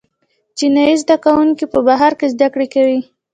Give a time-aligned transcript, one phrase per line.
[0.57, 2.99] چینايي زده کوونکي په بهر کې زده کړې کوي.